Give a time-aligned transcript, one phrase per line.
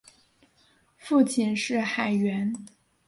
[0.97, 2.55] 父亲是海员。